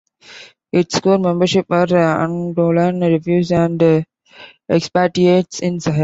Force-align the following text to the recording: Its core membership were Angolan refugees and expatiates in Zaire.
Its 0.71 0.99
core 0.99 1.19
membership 1.19 1.69
were 1.69 1.85
Angolan 1.85 3.01
refugees 3.03 3.51
and 3.51 4.03
expatiates 4.67 5.59
in 5.59 5.79
Zaire. 5.79 5.99